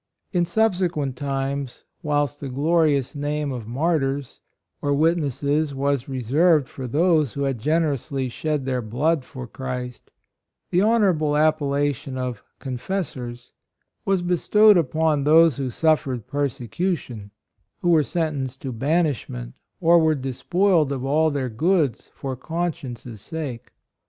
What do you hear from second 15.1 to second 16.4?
those who suffered